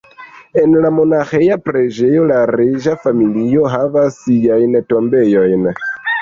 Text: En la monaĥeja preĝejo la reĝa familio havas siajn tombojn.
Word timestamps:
En 0.59 0.71
la 0.85 0.89
monaĥeja 0.99 1.57
preĝejo 1.67 2.23
la 2.31 2.39
reĝa 2.53 2.95
familio 3.03 3.69
havas 3.75 4.19
siajn 4.23 4.75
tombojn. 4.95 5.71